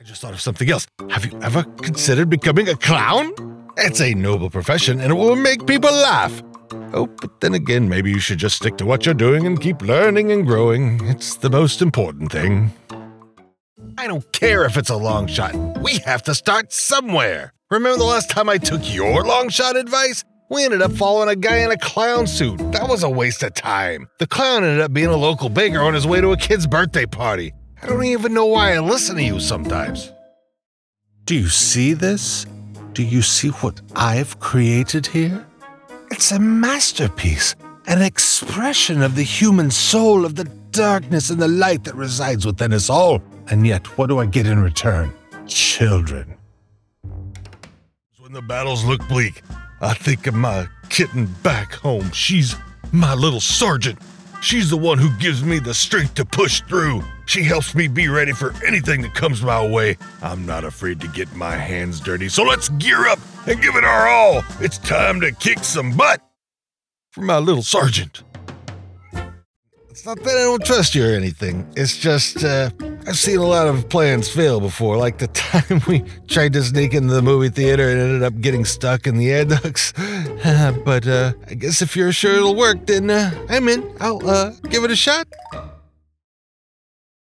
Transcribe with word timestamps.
I 0.00 0.02
just 0.02 0.22
thought 0.22 0.32
of 0.32 0.40
something 0.40 0.70
else. 0.70 0.86
Have 1.10 1.26
you 1.26 1.38
ever 1.42 1.62
considered 1.82 2.30
becoming 2.30 2.70
a 2.70 2.74
clown? 2.74 3.34
It's 3.76 4.00
a 4.00 4.14
noble 4.14 4.48
profession 4.48 4.98
and 4.98 5.12
it 5.12 5.14
will 5.14 5.36
make 5.36 5.66
people 5.66 5.92
laugh. 5.92 6.42
Oh, 6.94 7.06
but 7.20 7.42
then 7.42 7.52
again, 7.52 7.86
maybe 7.90 8.10
you 8.10 8.18
should 8.18 8.38
just 8.38 8.56
stick 8.56 8.78
to 8.78 8.86
what 8.86 9.04
you're 9.04 9.14
doing 9.14 9.46
and 9.46 9.60
keep 9.60 9.82
learning 9.82 10.32
and 10.32 10.46
growing. 10.46 11.06
It's 11.06 11.36
the 11.36 11.50
most 11.50 11.82
important 11.82 12.32
thing. 12.32 12.72
I 13.98 14.06
don't 14.06 14.32
care 14.32 14.64
if 14.64 14.78
it's 14.78 14.88
a 14.88 14.96
long 14.96 15.26
shot. 15.26 15.54
We 15.82 15.98
have 16.06 16.22
to 16.22 16.34
start 16.34 16.72
somewhere. 16.72 17.52
Remember 17.70 17.98
the 17.98 18.04
last 18.04 18.30
time 18.30 18.48
I 18.48 18.56
took 18.56 18.80
your 18.82 19.22
long 19.22 19.50
shot 19.50 19.76
advice? 19.76 20.24
We 20.48 20.64
ended 20.64 20.80
up 20.80 20.92
following 20.92 21.28
a 21.28 21.36
guy 21.36 21.58
in 21.58 21.70
a 21.70 21.76
clown 21.76 22.26
suit. 22.26 22.56
That 22.72 22.88
was 22.88 23.02
a 23.02 23.10
waste 23.10 23.42
of 23.42 23.52
time. 23.52 24.08
The 24.18 24.26
clown 24.26 24.64
ended 24.64 24.80
up 24.80 24.94
being 24.94 25.08
a 25.08 25.16
local 25.16 25.50
baker 25.50 25.80
on 25.80 25.92
his 25.92 26.06
way 26.06 26.22
to 26.22 26.32
a 26.32 26.38
kid's 26.38 26.66
birthday 26.66 27.04
party. 27.04 27.52
I 27.82 27.86
don't 27.86 28.04
even 28.04 28.34
know 28.34 28.46
why 28.46 28.74
I 28.74 28.78
listen 28.80 29.16
to 29.16 29.22
you 29.22 29.40
sometimes. 29.40 30.12
Do 31.24 31.34
you 31.34 31.48
see 31.48 31.94
this? 31.94 32.46
Do 32.92 33.02
you 33.02 33.22
see 33.22 33.48
what 33.48 33.80
I've 33.96 34.38
created 34.38 35.06
here? 35.06 35.46
It's 36.10 36.30
a 36.32 36.38
masterpiece, 36.38 37.54
an 37.86 38.02
expression 38.02 39.00
of 39.00 39.14
the 39.14 39.22
human 39.22 39.70
soul, 39.70 40.26
of 40.26 40.34
the 40.34 40.44
darkness 40.72 41.30
and 41.30 41.40
the 41.40 41.48
light 41.48 41.84
that 41.84 41.94
resides 41.94 42.44
within 42.44 42.72
us 42.72 42.90
all. 42.90 43.22
And 43.48 43.66
yet, 43.66 43.86
what 43.96 44.08
do 44.08 44.18
I 44.18 44.26
get 44.26 44.46
in 44.46 44.60
return? 44.62 45.12
Children. 45.46 46.36
When 48.18 48.32
the 48.32 48.42
battles 48.42 48.84
look 48.84 49.06
bleak, 49.08 49.42
I 49.80 49.94
think 49.94 50.26
of 50.26 50.34
my 50.34 50.68
kitten 50.90 51.26
back 51.42 51.72
home. 51.72 52.10
She's 52.10 52.54
my 52.92 53.14
little 53.14 53.40
sergeant. 53.40 53.98
She's 54.42 54.68
the 54.68 54.76
one 54.76 54.98
who 54.98 55.10
gives 55.18 55.42
me 55.42 55.58
the 55.58 55.74
strength 55.74 56.14
to 56.14 56.24
push 56.24 56.60
through. 56.62 57.02
She 57.30 57.44
helps 57.44 57.76
me 57.76 57.86
be 57.86 58.08
ready 58.08 58.32
for 58.32 58.52
anything 58.66 59.02
that 59.02 59.14
comes 59.14 59.40
my 59.40 59.64
way. 59.64 59.96
I'm 60.20 60.44
not 60.44 60.64
afraid 60.64 61.00
to 61.00 61.06
get 61.06 61.32
my 61.36 61.54
hands 61.54 62.00
dirty, 62.00 62.28
so 62.28 62.42
let's 62.42 62.70
gear 62.70 63.06
up 63.06 63.20
and 63.46 63.62
give 63.62 63.76
it 63.76 63.84
our 63.84 64.08
all. 64.08 64.42
It's 64.58 64.78
time 64.78 65.20
to 65.20 65.30
kick 65.30 65.60
some 65.60 65.96
butt 65.96 66.20
for 67.12 67.20
my 67.20 67.38
little 67.38 67.62
sergeant. 67.62 68.24
It's 69.90 70.04
not 70.04 70.18
that 70.24 70.36
I 70.36 70.42
don't 70.42 70.64
trust 70.64 70.96
you 70.96 71.04
or 71.06 71.12
anything. 71.12 71.72
It's 71.76 71.96
just, 71.96 72.42
uh, 72.42 72.70
I've 73.06 73.16
seen 73.16 73.38
a 73.38 73.46
lot 73.46 73.68
of 73.68 73.88
plans 73.88 74.28
fail 74.28 74.58
before, 74.58 74.96
like 74.96 75.18
the 75.18 75.26
time 75.28 75.82
we 75.86 76.02
tried 76.26 76.52
to 76.54 76.64
sneak 76.64 76.94
into 76.94 77.14
the 77.14 77.22
movie 77.22 77.50
theater 77.50 77.90
and 77.90 78.00
ended 78.00 78.24
up 78.24 78.40
getting 78.40 78.64
stuck 78.64 79.06
in 79.06 79.18
the 79.18 79.30
air 79.30 79.44
ducts. 79.44 79.92
but, 80.84 81.06
uh, 81.06 81.34
I 81.46 81.54
guess 81.54 81.80
if 81.80 81.94
you're 81.94 82.12
sure 82.12 82.32
it'll 82.32 82.56
work, 82.56 82.86
then, 82.86 83.08
uh, 83.08 83.30
I'm 83.48 83.68
in. 83.68 83.88
I'll, 84.00 84.28
uh, 84.28 84.50
give 84.68 84.82
it 84.82 84.90
a 84.90 84.96
shot. 84.96 85.28